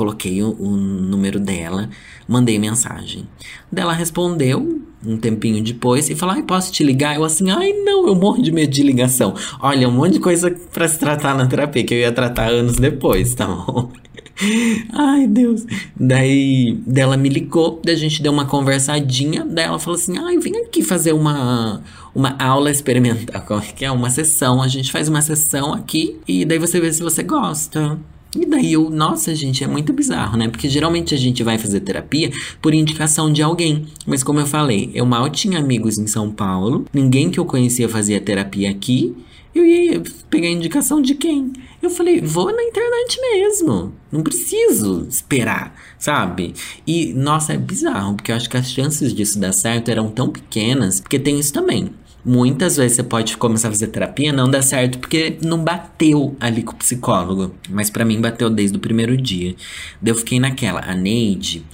[0.00, 1.90] coloquei o, o número dela,
[2.26, 3.28] mandei mensagem.
[3.70, 7.16] Dela respondeu um tempinho depois e falou: Ai, posso te ligar?
[7.16, 9.34] Eu assim, ai, não, eu morro de medo de ligação.
[9.60, 12.76] Olha, um monte de coisa para se tratar na terapia que eu ia tratar anos
[12.76, 13.92] depois, tá bom?
[14.94, 15.66] Ai, Deus.
[15.94, 20.38] Daí dela me ligou, daí a gente deu uma conversadinha, daí ela falou assim: "Ai,
[20.38, 21.82] vem aqui fazer uma
[22.14, 26.58] uma aula experimental, que é uma sessão, a gente faz uma sessão aqui e daí
[26.58, 27.98] você vê se você gosta".
[28.36, 30.48] E daí eu, nossa, gente, é muito bizarro, né?
[30.48, 32.30] Porque geralmente a gente vai fazer terapia
[32.62, 33.86] por indicação de alguém.
[34.06, 37.88] Mas como eu falei, eu mal tinha amigos em São Paulo, ninguém que eu conhecia
[37.88, 39.14] fazia terapia aqui.
[39.52, 41.52] Eu ia pegar indicação de quem?
[41.82, 43.92] Eu falei, vou na internet mesmo.
[44.12, 46.54] Não preciso esperar, sabe?
[46.86, 50.28] E, nossa, é bizarro, porque eu acho que as chances disso dar certo eram tão
[50.28, 51.90] pequenas, porque tem isso também.
[52.24, 56.62] Muitas vezes você pode começar a fazer terapia, não dá certo porque não bateu ali
[56.62, 57.54] com o psicólogo.
[57.68, 59.54] Mas para mim bateu desde o primeiro dia.
[60.00, 60.80] Daí eu fiquei naquela.
[60.80, 61.64] A Neide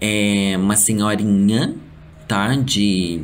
[0.00, 1.74] é uma senhorinha,
[2.28, 2.54] tá?
[2.54, 3.22] De.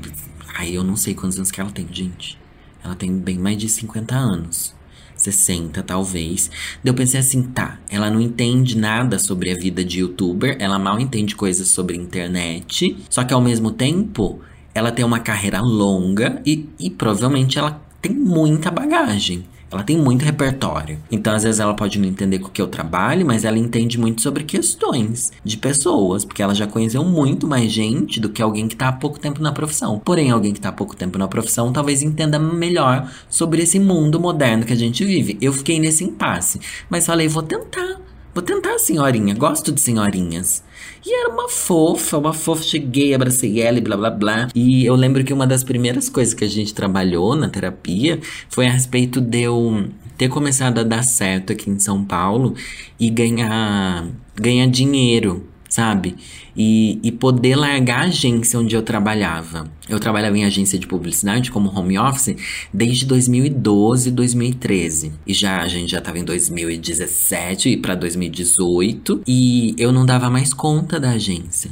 [0.55, 2.39] Ai, eu não sei quantos anos que ela tem, gente.
[2.83, 4.75] Ela tem bem mais de 50 anos.
[5.15, 6.51] 60, talvez.
[6.83, 10.79] Daí eu pensei assim, tá, ela não entende nada sobre a vida de youtuber, ela
[10.79, 14.41] mal entende coisas sobre internet, só que ao mesmo tempo
[14.75, 19.45] ela tem uma carreira longa e, e provavelmente ela tem muita bagagem.
[19.73, 20.99] Ela tem muito repertório.
[21.11, 23.99] Então, às vezes, ela pode não entender com o que eu trabalho, mas ela entende
[23.99, 28.69] muito sobre questões de pessoas, porque ela já conheceu muito mais gente do que alguém
[28.69, 29.99] que está há pouco tempo na profissão.
[29.99, 34.21] Porém, alguém que está há pouco tempo na profissão talvez entenda melhor sobre esse mundo
[34.21, 35.39] moderno que a gente vive.
[35.41, 37.99] Eu fiquei nesse impasse, mas falei, vou tentar.
[38.35, 39.35] Vou tentar, senhorinha.
[39.35, 40.63] Gosto de senhorinhas.
[41.05, 42.63] E era uma fofa, uma fofa.
[42.63, 44.49] Cheguei, abracei ela e blá blá blá.
[44.55, 48.67] E eu lembro que uma das primeiras coisas que a gente trabalhou na terapia foi
[48.67, 52.55] a respeito de eu ter começado a dar certo aqui em São Paulo
[53.01, 56.17] e ganhar, ganhar dinheiro sabe?
[56.55, 59.67] E, e poder largar a agência onde eu trabalhava.
[59.89, 62.37] Eu trabalhava em agência de publicidade como home office
[62.73, 65.13] desde 2012, 2013.
[65.27, 70.29] E já a gente já estava em 2017 e para 2018 e eu não dava
[70.29, 71.71] mais conta da agência.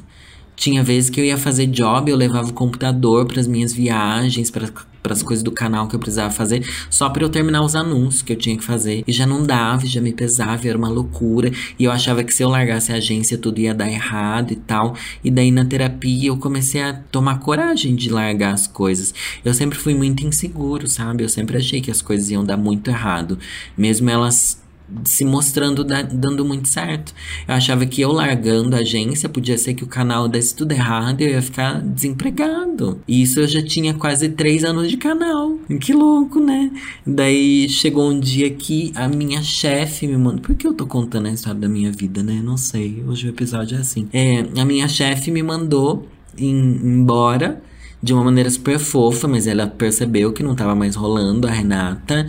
[0.57, 4.51] Tinha vezes que eu ia fazer job, eu levava o computador para as minhas viagens,
[4.51, 4.67] para
[5.05, 8.33] as coisas do canal que eu precisava fazer, só para eu terminar os anúncios que
[8.33, 9.03] eu tinha que fazer.
[9.07, 11.51] E já não dava, já me pesava, era uma loucura.
[11.79, 14.95] E eu achava que se eu largasse a agência tudo ia dar errado e tal.
[15.25, 19.15] E daí na terapia eu comecei a tomar coragem de largar as coisas.
[19.45, 21.25] Eu sempre fui muito inseguro, sabe?
[21.25, 23.39] Eu sempre achei que as coisas iam dar muito errado,
[23.77, 24.60] mesmo elas
[25.05, 27.15] se mostrando da, dando muito certo.
[27.47, 31.21] Eu achava que eu largando a agência, podia ser que o canal desse tudo errado
[31.21, 33.01] e eu ia ficar desempregado.
[33.07, 35.59] E isso eu já tinha quase três anos de canal.
[35.81, 36.71] Que louco, né?
[37.07, 40.41] Daí chegou um dia que a minha chefe me mandou.
[40.41, 42.41] Por que eu tô contando a história da minha vida, né?
[42.43, 43.03] Não sei.
[43.07, 44.09] Hoje o episódio é assim.
[44.13, 46.07] É, a minha chefe me mandou
[46.39, 47.63] embora
[48.03, 52.27] de uma maneira super fofa, mas ela percebeu que não tava mais rolando, a Renata.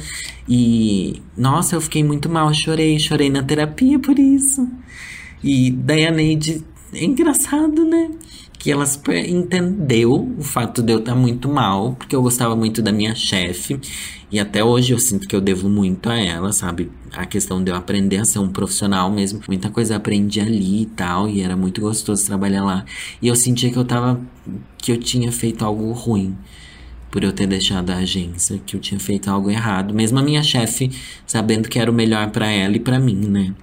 [0.48, 4.68] E, nossa, eu fiquei muito mal, chorei, chorei na terapia por isso.
[5.44, 8.12] E daí a Neide, é engraçado, né?
[8.62, 12.80] Que ela super entendeu o fato de eu estar muito mal, porque eu gostava muito
[12.80, 13.80] da minha chefe.
[14.32, 16.92] E até hoje eu sinto que eu devo muito a ela, sabe?
[17.12, 19.42] A questão de eu aprender a ser um profissional mesmo.
[19.48, 22.86] Muita coisa eu aprendi ali e tal, e era muito gostoso trabalhar lá.
[23.20, 24.22] E eu sentia que eu tava.
[24.78, 26.38] que eu tinha feito algo ruim
[27.10, 29.92] por eu ter deixado a agência, que eu tinha feito algo errado.
[29.92, 30.92] Mesmo a minha chefe
[31.26, 33.56] sabendo que era o melhor para ela e para mim, né?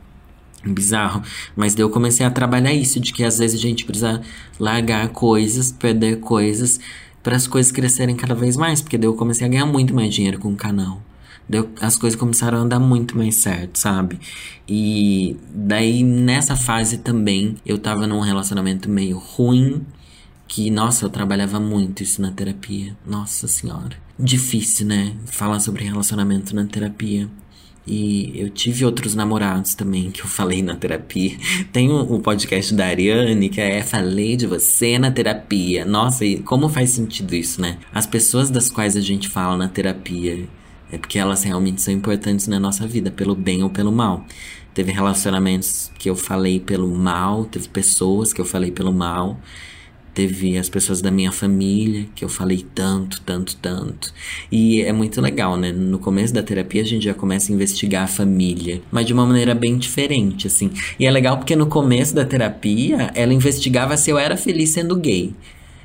[0.65, 1.23] Bizarro.
[1.57, 4.21] Mas daí eu comecei a trabalhar isso, de que às vezes a gente precisa
[4.59, 6.81] largar coisas, perder coisas
[7.23, 10.15] para as coisas crescerem cada vez mais, porque daí eu comecei a ganhar muito mais
[10.15, 11.03] dinheiro com o canal.
[11.49, 14.19] Daí as coisas começaram a andar muito mais certo, sabe?
[14.69, 19.85] E daí nessa fase também eu tava num relacionamento meio ruim,
[20.47, 22.97] que nossa, eu trabalhava muito isso na terapia.
[23.07, 23.97] Nossa senhora.
[24.19, 25.15] Difícil, né?
[25.27, 27.29] Falar sobre relacionamento na terapia.
[27.89, 31.37] E eu tive outros namorados também que eu falei na terapia.
[31.73, 35.85] Tem o um, um podcast da Ariane que é Falei de você na terapia.
[35.87, 37.79] Nossa, e como faz sentido isso, né?
[37.93, 40.47] As pessoas das quais a gente fala na terapia
[40.93, 44.25] é porque elas realmente são importantes na nossa vida, pelo bem ou pelo mal.
[44.75, 49.39] Teve relacionamentos que eu falei pelo mal, teve pessoas que eu falei pelo mal
[50.19, 54.13] teve as pessoas da minha família, que eu falei tanto, tanto, tanto.
[54.51, 55.71] E é muito legal, né?
[55.71, 59.25] No começo da terapia a gente já começa a investigar a família, mas de uma
[59.25, 60.73] maneira bem diferente, assim.
[60.99, 64.97] E é legal porque no começo da terapia ela investigava se eu era feliz sendo
[64.97, 65.33] gay.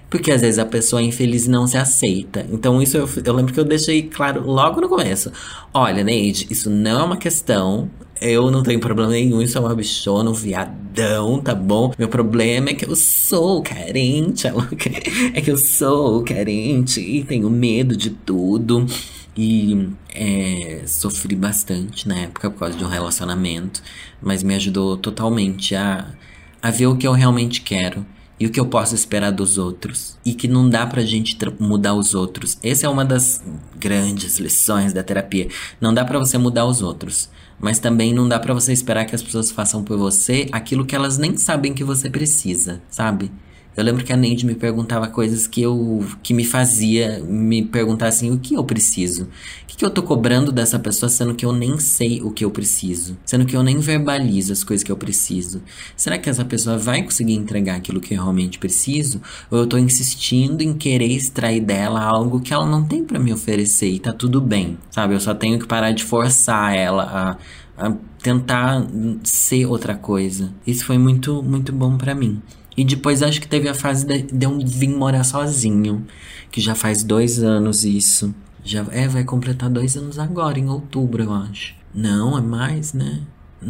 [0.10, 2.44] Porque às vezes a pessoa é infeliz não se aceita.
[2.52, 5.32] Então, isso eu, eu lembro que eu deixei claro logo no começo.
[5.72, 7.88] Olha, Neide, isso não é uma questão
[8.22, 11.94] eu não tenho problema nenhum, isso é uma bichona, um viadão, tá bom?
[11.98, 14.48] Meu problema é que eu sou carente,
[15.34, 18.86] é que eu sou carente e tenho medo de tudo.
[19.36, 23.82] E é, sofri bastante na época por causa de um relacionamento,
[24.22, 26.06] mas me ajudou totalmente a,
[26.62, 28.06] a ver o que eu realmente quero
[28.40, 30.18] e o que eu posso esperar dos outros.
[30.26, 32.58] E que não dá pra gente mudar os outros.
[32.62, 33.42] Essa é uma das
[33.80, 35.48] grandes lições da terapia.
[35.80, 37.30] Não dá para você mudar os outros.
[37.64, 40.94] Mas também não dá para você esperar que as pessoas façam por você aquilo que
[40.94, 43.32] elas nem sabem que você precisa, sabe?
[43.76, 48.08] Eu lembro que a Neide me perguntava coisas que eu que me fazia me perguntar
[48.08, 49.24] assim, o que eu preciso?
[49.24, 52.46] O que, que eu tô cobrando dessa pessoa sendo que eu nem sei o que
[52.46, 53.18] eu preciso?
[53.26, 55.62] Sendo que eu nem verbalizo as coisas que eu preciso?
[55.98, 59.20] Será que essa pessoa vai conseguir entregar aquilo que eu realmente preciso?
[59.50, 63.34] Ou eu tô insistindo em querer extrair dela algo que ela não tem para me
[63.34, 65.16] oferecer e tá tudo bem, sabe?
[65.16, 67.38] Eu só tenho que parar de forçar ela
[67.78, 68.86] a, a tentar
[69.24, 70.54] ser outra coisa.
[70.66, 72.40] Isso foi muito, muito bom para mim.
[72.76, 76.06] E depois acho que teve a fase de, de eu vir morar sozinho,
[76.52, 78.34] que já faz dois anos isso.
[78.64, 81.76] Já é, vai completar dois anos agora, em outubro, eu acho.
[81.94, 83.22] Não, é mais, né?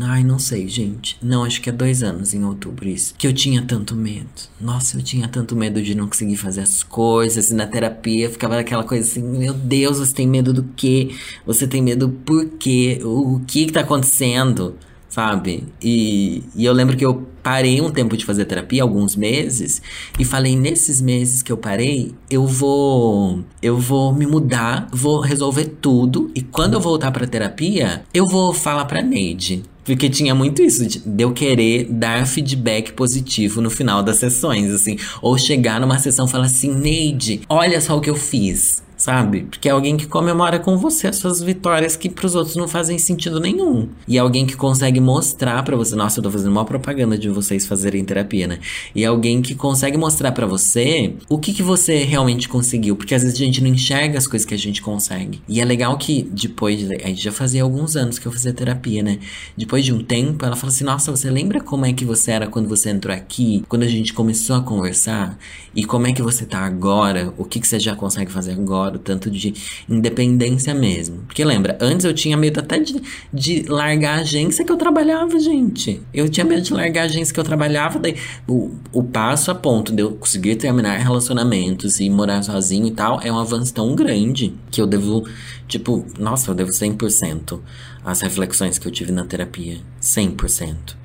[0.02, 1.18] Ai, não sei, gente.
[1.22, 3.13] Não, acho que é dois anos em outubro isso.
[3.18, 4.28] Que eu tinha tanto medo.
[4.60, 7.50] Nossa, eu tinha tanto medo de não conseguir fazer as coisas.
[7.50, 11.16] E na terapia ficava aquela coisa assim: Meu Deus, você tem medo do quê?
[11.46, 13.00] Você tem medo por quê?
[13.04, 14.76] O, o que que tá acontecendo?
[15.13, 15.65] Sabe?
[15.80, 19.80] E, e eu lembro que eu parei um tempo de fazer terapia, alguns meses,
[20.17, 25.65] e falei nesses meses que eu parei, eu vou eu vou me mudar, vou resolver
[25.80, 30.63] tudo e quando eu voltar para terapia, eu vou falar para Neide, porque tinha muito
[30.63, 34.97] isso de eu querer dar feedback positivo no final das sessões, assim.
[35.21, 39.42] Ou chegar numa sessão e falar assim, Neide, olha só o que eu fiz sabe?
[39.50, 42.98] Porque é alguém que comemora com você as suas vitórias que pros outros não fazem
[42.98, 43.89] sentido nenhum.
[44.08, 47.28] E é alguém que consegue mostrar para você, nossa, eu tô fazendo uma propaganda de
[47.28, 48.60] vocês fazerem terapia, né?
[48.96, 53.13] E é alguém que consegue mostrar para você o que que você realmente conseguiu, porque
[53.13, 55.42] às vezes a gente não enxerga as coisas que a gente consegue.
[55.50, 59.04] E é legal que depois, a gente já fazia alguns anos que eu fazia terapia,
[59.04, 59.20] né?
[59.58, 62.48] Depois de um tempo, ela fala assim: "Nossa, você lembra como é que você era
[62.48, 65.38] quando você entrou aqui, quando a gente começou a conversar?
[65.76, 67.34] E como é que você tá agora?
[67.38, 69.53] O que que você já consegue fazer agora?" Tanto de
[69.89, 71.23] independência mesmo.
[71.27, 73.01] Porque lembra, antes eu tinha medo até de,
[73.34, 76.01] de largar a agência que eu trabalhava, gente.
[76.13, 78.15] Eu tinha medo de largar a agência que eu trabalhava, daí
[78.47, 83.19] o, o passo a ponto de eu conseguir terminar relacionamentos e morar sozinho e tal
[83.21, 85.27] é um avanço tão grande que eu devo,
[85.67, 87.60] tipo, nossa, eu devo 100%
[88.03, 89.77] as reflexões que eu tive na terapia.
[90.01, 91.03] 100%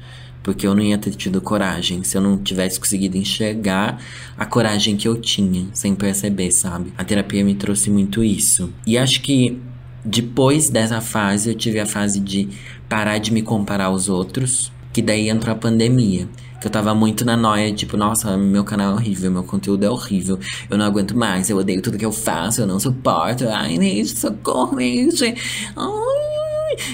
[0.48, 4.00] porque eu não ia ter tido coragem se eu não tivesse conseguido enxergar
[4.34, 6.90] a coragem que eu tinha, sem perceber, sabe?
[6.96, 8.72] A terapia me trouxe muito isso.
[8.86, 9.60] E acho que
[10.02, 12.48] depois dessa fase, eu tive a fase de
[12.88, 16.26] parar de me comparar aos outros, que daí entrou a pandemia.
[16.62, 19.90] Que eu tava muito na noia, tipo, nossa, meu canal é horrível, meu conteúdo é
[19.90, 20.38] horrível.
[20.70, 23.46] Eu não aguento mais, eu odeio tudo que eu faço, eu não suporto.
[23.50, 25.34] Ai, Neide, socorro, Neide.
[25.76, 26.37] Ai.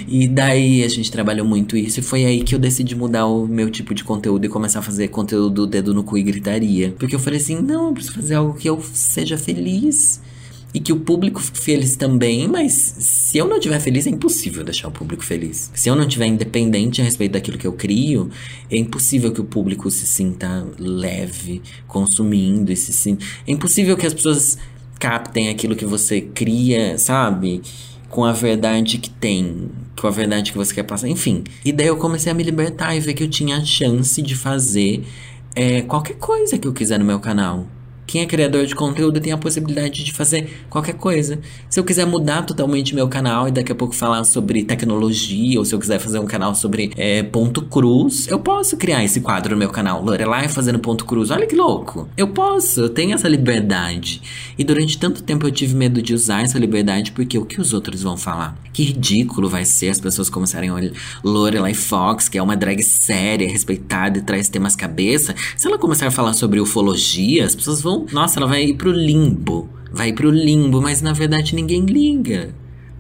[0.07, 2.01] E daí a gente trabalhou muito isso.
[2.01, 4.83] E foi aí que eu decidi mudar o meu tipo de conteúdo e começar a
[4.83, 6.95] fazer conteúdo dedo no cu e gritaria.
[6.99, 10.21] Porque eu falei assim: não, eu preciso fazer algo que eu seja feliz
[10.75, 14.65] e que o público fique feliz também, mas se eu não estiver feliz, é impossível
[14.65, 15.71] deixar o público feliz.
[15.73, 18.29] Se eu não estiver independente a respeito daquilo que eu crio,
[18.69, 23.25] é impossível que o público se sinta leve consumindo e se sinta...
[23.47, 24.59] É impossível que as pessoas
[24.99, 27.63] captem aquilo que você cria, sabe?
[28.09, 29.69] Com a verdade que tem,
[30.01, 31.43] com a verdade que você quer passar, enfim.
[31.65, 34.37] E daí eu comecei a me libertar e ver que eu tinha a chance de
[34.37, 35.05] fazer
[35.55, 37.67] é, qualquer coisa que eu quiser no meu canal.
[38.07, 41.39] Quem é criador de conteúdo tem a possibilidade de fazer qualquer coisa.
[41.71, 45.65] Se eu quiser mudar totalmente meu canal e daqui a pouco falar sobre tecnologia, ou
[45.65, 49.55] se eu quiser fazer um canal sobre é, ponto cruz, eu posso criar esse quadro
[49.55, 50.03] no meu canal.
[50.03, 51.31] Lorelai fazendo ponto cruz.
[51.31, 52.09] Olha que louco.
[52.17, 54.21] Eu posso, eu tenho essa liberdade.
[54.59, 57.73] E durante tanto tempo eu tive medo de usar essa liberdade porque o que os
[57.73, 58.57] outros vão falar?
[58.73, 62.83] Que ridículo vai ser as pessoas começarem a olhar Lorelai Fox, que é uma drag
[62.83, 65.35] séria, respeitada e traz temas cabeça.
[65.57, 68.91] Se ela começar a falar sobre ufologia, as pessoas vão nossa, ela vai ir pro
[68.91, 69.69] limbo.
[69.93, 72.55] Vai pro limbo, mas na verdade ninguém liga.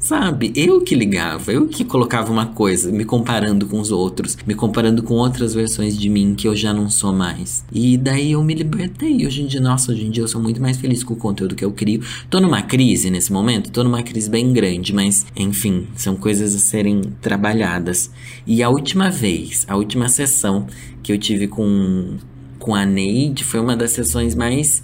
[0.04, 0.52] Sabe?
[0.54, 5.02] Eu que ligava, eu que colocava uma coisa, me comparando com os outros, me comparando
[5.02, 7.64] com outras versões de mim que eu já não sou mais.
[7.72, 9.26] E daí eu me libertei.
[9.26, 11.54] Hoje em dia, nossa, hoje em dia eu sou muito mais feliz com o conteúdo
[11.54, 12.02] que eu crio.
[12.28, 16.58] Tô numa crise nesse momento, tô numa crise bem grande, mas enfim, são coisas a
[16.58, 18.10] serem trabalhadas.
[18.46, 20.66] E a última vez, a última sessão
[21.02, 22.18] que eu tive com
[22.58, 24.82] com a Neide foi uma das sessões mais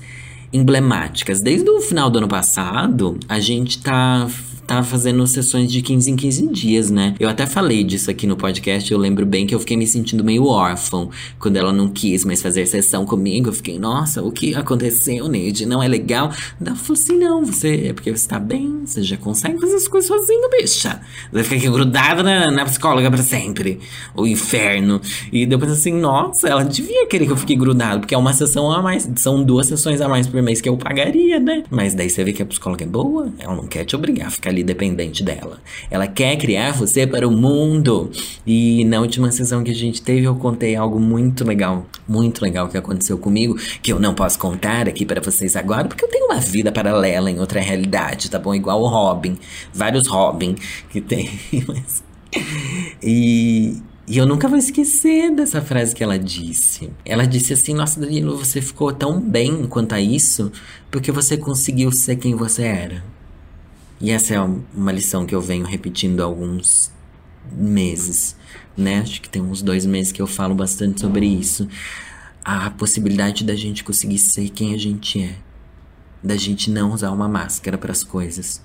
[0.53, 1.41] emblemáticas.
[1.41, 4.29] Desde o final do ano passado, a gente tá
[4.71, 7.17] tá fazendo sessões de 15 em 15 dias, né?
[7.19, 10.23] Eu até falei disso aqui no podcast, eu lembro bem que eu fiquei me sentindo
[10.23, 13.49] meio órfão quando ela não quis mais fazer sessão comigo.
[13.49, 15.67] Eu fiquei, nossa, o que aconteceu, Neide?
[15.67, 16.33] Não é legal?
[16.65, 19.89] Ela falou assim: não, você é porque você tá bem, você já consegue fazer as
[19.89, 21.01] coisas sozinho, bicha.
[21.01, 23.81] Você vai ficar aqui grudada na, na psicóloga pra sempre.
[24.15, 25.01] O inferno.
[25.33, 28.71] E depois assim, nossa, ela devia querer que eu fique grudado, porque é uma sessão
[28.71, 31.65] a mais, são duas sessões a mais por mês que eu pagaria, né?
[31.69, 34.31] Mas daí você vê que a psicóloga é boa, ela não quer te obrigar a
[34.31, 35.59] ficar ali ali dependente dela.
[35.91, 38.11] Ela quer criar você para o mundo.
[38.47, 42.69] E na última sessão que a gente teve, eu contei algo muito legal, muito legal
[42.69, 46.27] que aconteceu comigo, que eu não posso contar aqui para vocês agora, porque eu tenho
[46.27, 48.55] uma vida paralela em outra realidade, tá bom?
[48.55, 49.37] Igual o Robin,
[49.73, 50.55] vários Robin
[50.91, 51.31] que tem.
[53.03, 53.77] e
[54.09, 56.91] e eu nunca vou esquecer dessa frase que ela disse.
[57.05, 60.51] Ela disse assim: Nossa, Danilo, você ficou tão bem quanto a isso
[60.91, 63.05] porque você conseguiu ser quem você era.
[64.01, 66.91] E essa é uma lição que eu venho repetindo há alguns
[67.53, 68.35] meses,
[68.77, 69.01] né?
[69.01, 71.69] Acho que tem uns dois meses que eu falo bastante sobre isso.
[72.43, 75.37] A possibilidade da gente conseguir ser quem a gente é.
[76.23, 78.63] Da gente não usar uma máscara para as coisas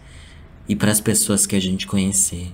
[0.69, 2.53] e para as pessoas que a gente conhecer.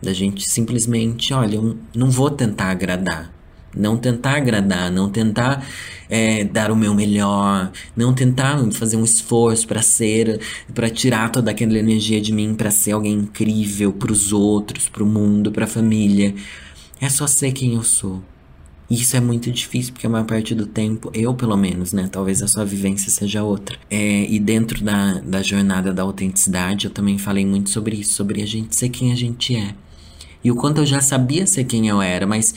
[0.00, 3.32] Da gente simplesmente, olha, eu não vou tentar agradar.
[3.76, 5.66] Não tentar agradar, não tentar
[6.08, 10.40] é, dar o meu melhor, não tentar fazer um esforço para ser,
[10.72, 15.02] para tirar toda aquela energia de mim, para ser alguém incrível para os outros, para
[15.02, 16.34] o mundo, para a família.
[17.00, 18.22] É só ser quem eu sou.
[18.90, 22.08] Isso é muito difícil, porque a maior parte do tempo, eu pelo menos, né?
[22.12, 23.78] Talvez a sua vivência seja outra.
[23.90, 28.42] É, e dentro da, da jornada da autenticidade, eu também falei muito sobre isso, sobre
[28.42, 29.74] a gente ser quem a gente é.
[30.44, 32.54] E o quanto eu já sabia ser quem eu era, mas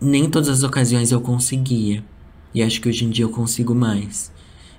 [0.00, 2.02] nem todas as ocasiões eu conseguia.
[2.54, 4.32] E acho que hoje em dia eu consigo mais.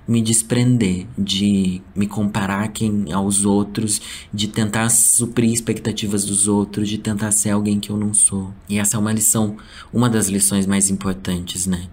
[0.06, 4.00] Me desprender de me comparar quem, aos outros,
[4.34, 8.52] de tentar suprir expectativas dos outros, de tentar ser alguém que eu não sou.
[8.68, 9.56] E essa é uma lição,
[9.92, 11.88] uma das lições mais importantes, né?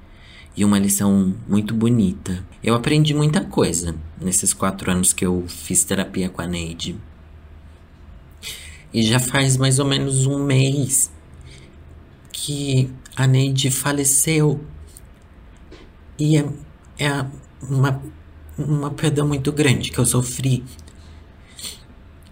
[0.57, 2.43] E uma lição muito bonita.
[2.63, 6.97] Eu aprendi muita coisa nesses quatro anos que eu fiz terapia com a Neide.
[8.91, 11.11] E já faz mais ou menos um mês
[12.49, 14.59] que a Neide faleceu.
[16.17, 16.49] E é,
[16.97, 17.25] é
[17.62, 18.01] uma,
[18.57, 20.63] uma perda muito grande que eu sofri.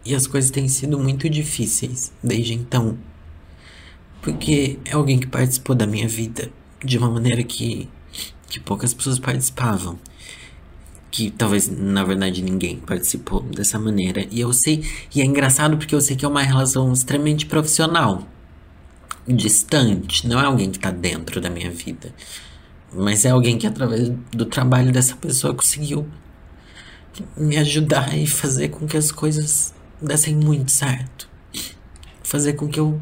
[0.03, 2.97] E as coisas têm sido muito difíceis desde então.
[4.19, 6.51] Porque é alguém que participou da minha vida
[6.83, 7.87] de uma maneira que,
[8.49, 9.99] que poucas pessoas participavam.
[11.11, 14.25] Que talvez, na verdade, ninguém participou dessa maneira.
[14.31, 18.27] E eu sei, e é engraçado porque eu sei que é uma relação extremamente profissional
[19.27, 22.13] distante, não é alguém que está dentro da minha vida,
[22.93, 26.07] mas é alguém que através do trabalho dessa pessoa conseguiu
[27.35, 31.27] me ajudar e fazer com que as coisas dessem muito certo.
[32.23, 32.99] Fazer com que eu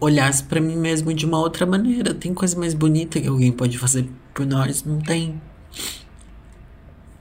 [0.00, 2.14] olhasse para mim mesmo de uma outra maneira.
[2.14, 4.84] Tem coisa mais bonita que alguém pode fazer por nós?
[4.84, 5.40] Não tem.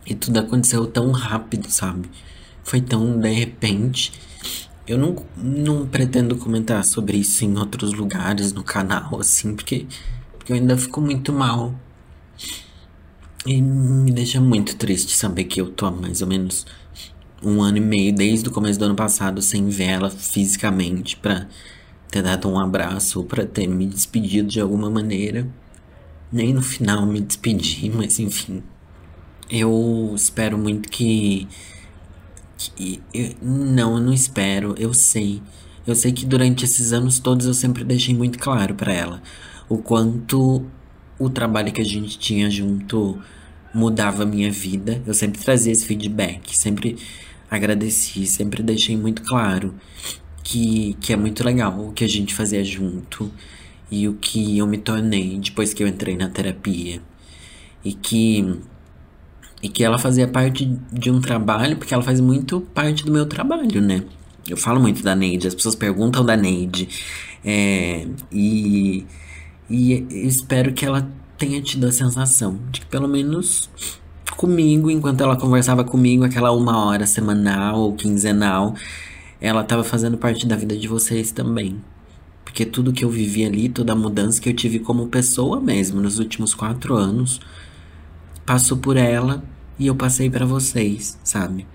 [0.05, 2.09] E tudo aconteceu tão rápido, sabe?
[2.63, 4.11] Foi tão de repente.
[4.87, 9.85] Eu não, não pretendo comentar sobre isso em outros lugares no canal, assim, porque,
[10.37, 11.73] porque eu ainda fico muito mal.
[13.45, 16.65] E me deixa muito triste saber que eu tô há mais ou menos
[17.43, 21.47] um ano e meio, desde o começo do ano passado, sem ver ela fisicamente, pra
[22.09, 25.47] ter dado um abraço ou pra ter me despedido de alguma maneira.
[26.31, 28.61] Nem no final me despedi, mas enfim.
[29.49, 31.47] Eu espero muito que.
[32.69, 35.41] Que eu, não, eu não espero, eu sei.
[35.85, 39.21] Eu sei que durante esses anos todos eu sempre deixei muito claro para ela
[39.67, 40.63] o quanto
[41.17, 43.19] o trabalho que a gente tinha junto
[43.73, 45.01] mudava a minha vida.
[45.05, 46.97] Eu sempre trazia esse feedback, sempre
[47.49, 49.73] agradeci, sempre deixei muito claro
[50.43, 53.31] que, que é muito legal o que a gente fazia junto
[53.89, 57.01] e o que eu me tornei depois que eu entrei na terapia.
[57.83, 58.59] E que
[59.61, 63.25] e que ela fazia parte de um trabalho, porque ela faz muito parte do meu
[63.25, 64.03] trabalho, né?
[64.47, 66.89] Eu falo muito da Neide, as pessoas perguntam da Neide.
[67.45, 69.05] É, e,
[69.69, 71.07] e espero que ela
[71.37, 73.69] tenha tido a sensação de que pelo menos
[74.35, 78.75] comigo, enquanto ela conversava comigo aquela uma hora semanal ou quinzenal,
[79.39, 81.81] ela estava fazendo parte da vida de vocês também.
[82.43, 86.01] Porque tudo que eu vivi ali, toda a mudança que eu tive como pessoa mesmo
[86.01, 87.39] nos últimos quatro anos,
[88.45, 89.43] passou por ela
[89.81, 91.65] e eu passei para vocês, sabe?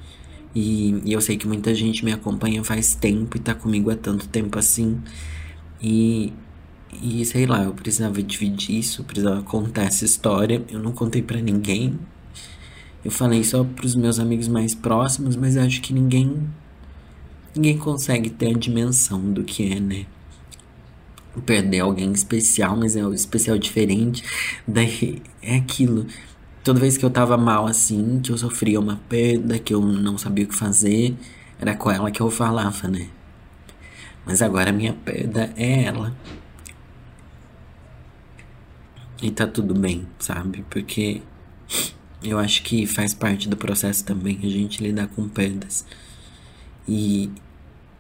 [0.54, 3.96] E, e, eu sei que muita gente me acompanha faz tempo e tá comigo há
[3.96, 5.02] tanto tempo assim.
[5.82, 6.32] E,
[7.02, 10.64] e sei lá, eu precisava dividir isso, precisava contar essa história.
[10.70, 11.98] Eu não contei para ninguém.
[13.04, 16.48] Eu falei só pros meus amigos mais próximos, mas acho que ninguém
[17.57, 20.07] ninguém consegue ter a dimensão do que é, né?
[21.44, 24.22] Perder alguém especial, mas é um especial diferente.
[24.66, 26.07] Daí é aquilo
[26.66, 30.18] toda vez que eu tava mal assim, que eu sofria uma perda, que eu não
[30.18, 31.16] sabia o que fazer,
[31.60, 33.08] era com ela que eu falava, né?
[34.24, 36.12] Mas agora a minha perda é ela.
[39.22, 40.64] E tá tudo bem, sabe?
[40.68, 41.22] Porque
[42.20, 45.86] eu acho que faz parte do processo também a gente lidar com perdas.
[46.88, 47.30] E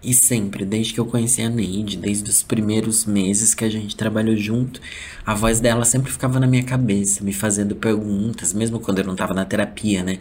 [0.06, 3.96] e sempre, desde que eu conheci a Neide, desde os primeiros meses que a gente
[3.96, 4.80] trabalhou junto,
[5.26, 9.16] a voz dela sempre ficava na minha cabeça, me fazendo perguntas, mesmo quando eu não
[9.16, 10.20] tava na terapia, né?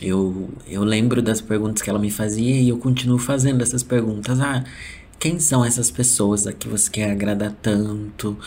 [0.00, 4.38] Eu, eu lembro das perguntas que ela me fazia e eu continuo fazendo essas perguntas.
[4.38, 4.62] Ah,
[5.18, 8.38] quem são essas pessoas a que você quer agradar tanto?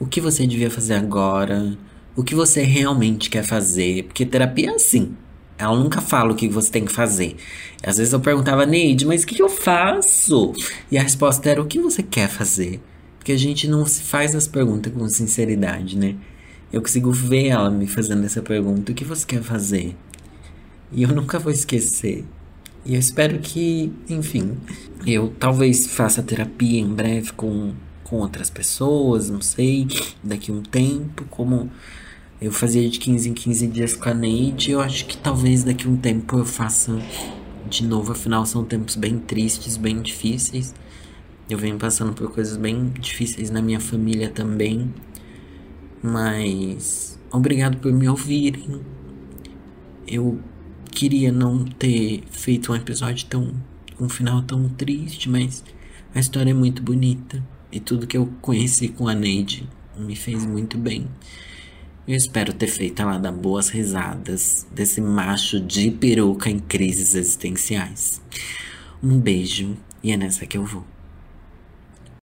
[0.00, 1.78] O que você devia fazer agora?
[2.16, 4.02] O que você realmente quer fazer?
[4.06, 5.16] Porque terapia é assim.
[5.56, 7.36] Ela nunca fala o que você tem que fazer.
[7.82, 10.52] Às vezes eu perguntava, Neide, mas o que, eu faço?
[10.90, 12.80] E a resposta era, o que você quer fazer?
[13.18, 16.16] Porque a gente não se faz as perguntas com sinceridade, né?
[16.72, 19.94] Eu consigo ver ela me fazendo essa pergunta, o que você quer fazer?
[20.90, 22.24] E eu nunca vou esquecer.
[22.84, 24.56] E eu espero que, enfim,
[25.06, 29.86] eu talvez faça terapia em breve com, com outras pessoas, não sei,
[30.22, 31.70] daqui a um tempo, como
[32.44, 34.72] eu fazia de 15 em 15 dias com a Neide.
[34.72, 36.94] Eu acho que talvez daqui a um tempo eu faça
[37.70, 38.12] de novo.
[38.12, 40.74] Afinal, são tempos bem tristes, bem difíceis.
[41.48, 44.92] Eu venho passando por coisas bem difíceis na minha família também.
[46.02, 48.82] Mas obrigado por me ouvirem.
[50.06, 50.38] Eu
[50.90, 53.54] queria não ter feito um episódio tão.
[53.98, 55.64] um final tão triste, mas
[56.14, 57.42] a história é muito bonita.
[57.72, 59.66] E tudo que eu conheci com a Neide
[59.96, 61.08] me fez muito bem.
[62.06, 68.20] Eu espero ter feito ela dar boas risadas desse macho de peruca em crises existenciais.
[69.02, 70.93] Um beijo e é nessa que eu vou.